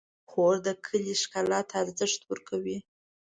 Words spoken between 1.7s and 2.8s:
ارزښت ورکوي.